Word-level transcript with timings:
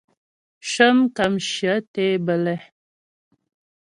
Shə́ 0.69 0.89
mkàmshyə 0.97 1.73
tě 1.93 2.03
bə́lɛ. 2.25 2.55